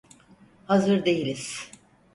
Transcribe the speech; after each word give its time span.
Hazır 0.65 1.05
değiliz. 1.05 1.71